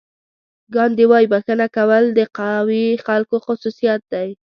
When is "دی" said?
4.13-4.29